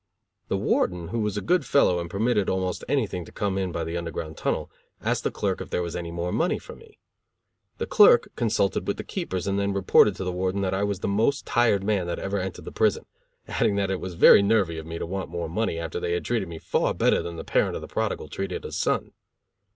[0.47, 3.83] The Warden, who was a good fellow and permitted almost anything to come in by
[3.83, 6.97] the Underground Tunnel, asked the clerk if there was any more money for me.
[7.77, 11.01] The clerk consulted with the keepers and then reported to the Warden that I was
[11.01, 13.05] the most tired man that ever entered the prison;
[13.47, 16.25] adding that it was very nervy of me to want more money, after they had
[16.25, 19.11] treated me far better than the parent of the Prodigal treated his son.